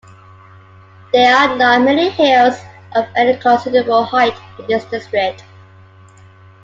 There 1.13 1.31
are 1.35 1.55
not 1.57 1.83
many 1.83 2.09
hills 2.09 2.55
of 2.95 3.05
any 3.15 3.37
considerable 3.37 4.03
height 4.03 4.33
in 4.57 4.65
this 4.65 4.83
district. 4.85 5.43